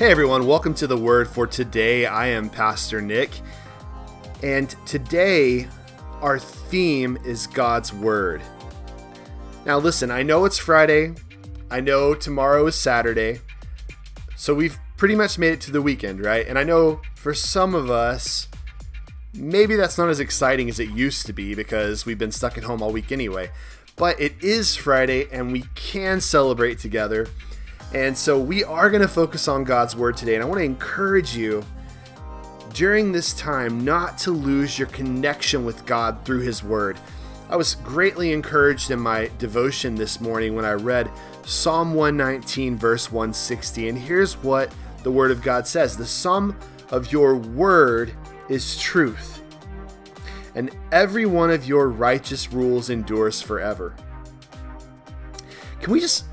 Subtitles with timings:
[0.00, 2.06] Hey everyone, welcome to the word for today.
[2.06, 3.28] I am Pastor Nick,
[4.42, 5.68] and today
[6.22, 8.40] our theme is God's Word.
[9.66, 11.12] Now, listen, I know it's Friday,
[11.70, 13.40] I know tomorrow is Saturday,
[14.36, 16.46] so we've pretty much made it to the weekend, right?
[16.46, 18.48] And I know for some of us,
[19.34, 22.64] maybe that's not as exciting as it used to be because we've been stuck at
[22.64, 23.50] home all week anyway.
[23.96, 27.26] But it is Friday, and we can celebrate together
[27.92, 30.34] and so we are going to focus on God's Word today.
[30.34, 31.64] And I want to encourage you
[32.72, 36.98] during this time not to lose your connection with God through His Word.
[37.48, 41.10] I was greatly encouraged in my devotion this morning when I read
[41.44, 43.88] Psalm 119, verse 160.
[43.88, 46.56] And here's what the Word of God says The sum
[46.90, 48.12] of your Word
[48.48, 49.42] is truth,
[50.54, 53.96] and every one of your righteous rules endures forever.
[55.80, 56.24] Can we just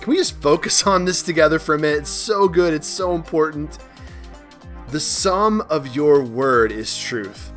[0.00, 2.00] can we just focus on this together for a minute?
[2.00, 3.78] It's so good, it's so important.
[4.88, 7.52] The sum of your word is truth.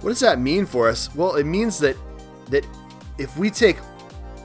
[0.00, 1.14] What does that mean for us?
[1.14, 1.96] Well, it means that
[2.48, 2.66] that
[3.18, 3.76] if we take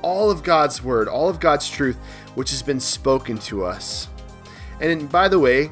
[0.02, 1.98] all of God's word, all of God's truth,
[2.36, 4.08] which has been spoken to us,
[4.80, 5.72] and by the way,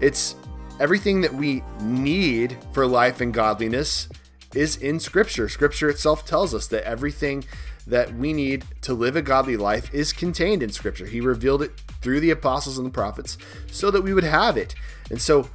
[0.00, 0.36] it's
[0.80, 4.08] everything that we need for life and godliness
[4.56, 5.48] is in Scripture.
[5.48, 7.44] Scripture itself tells us that everything
[7.86, 11.06] that we need to live a godly life is contained in Scripture.
[11.06, 13.36] He revealed it through the apostles and the prophets
[13.70, 14.74] so that we would have it.
[15.10, 15.48] And so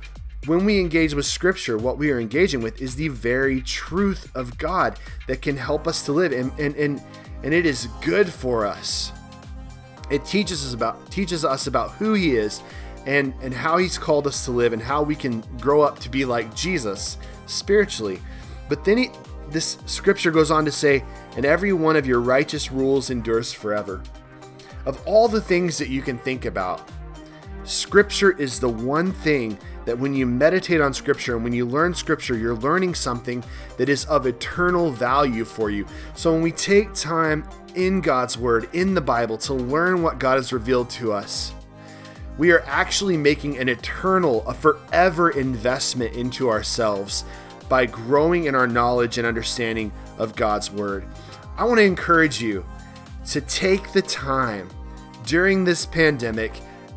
[0.45, 4.57] when we engage with Scripture, what we are engaging with is the very truth of
[4.57, 7.03] God that can help us to live, and and and,
[7.43, 9.11] and it is good for us.
[10.09, 12.61] It teaches us about teaches us about who He is,
[13.05, 16.09] and and how He's called us to live, and how we can grow up to
[16.09, 18.21] be like Jesus spiritually.
[18.69, 19.09] But then he,
[19.49, 21.03] this scripture goes on to say,
[21.35, 24.01] and every one of your righteous rules endures forever.
[24.85, 26.89] Of all the things that you can think about,
[27.69, 31.93] Scripture is the one thing that when you meditate on Scripture and when you learn
[31.93, 33.43] Scripture, you're learning something
[33.77, 35.85] that is of eternal value for you.
[36.15, 40.37] So when we take time in God's Word, in the Bible, to learn what God
[40.37, 41.53] has revealed to us,
[42.39, 47.25] we are actually making an eternal, a forever investment into ourselves
[47.69, 51.05] by growing in our knowledge and understanding of God's Word.
[51.57, 52.65] I want to encourage you
[53.27, 54.67] to take the time
[55.25, 56.51] during this pandemic,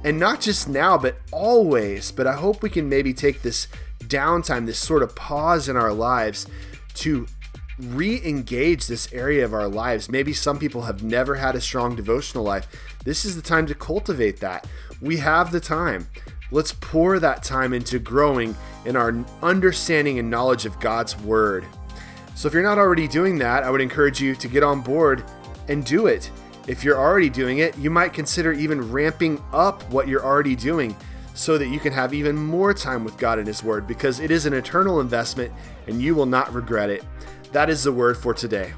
[0.04, 2.10] and not just now, but always.
[2.10, 3.68] But I hope we can maybe take this
[4.04, 6.46] downtime, this sort of pause in our lives
[6.94, 7.26] to
[7.78, 10.08] re engage this area of our lives.
[10.08, 12.66] Maybe some people have never had a strong devotional life.
[13.04, 14.66] This is the time to cultivate that.
[15.00, 16.08] We have the time.
[16.50, 21.66] Let's pour that time into growing in our understanding and knowledge of God's Word.
[22.34, 25.24] So, if you're not already doing that, I would encourage you to get on board
[25.68, 26.30] and do it.
[26.66, 30.96] If you're already doing it, you might consider even ramping up what you're already doing
[31.34, 34.30] so that you can have even more time with God and His Word because it
[34.30, 35.52] is an eternal investment
[35.86, 37.04] and you will not regret it.
[37.52, 38.72] That is the word for today.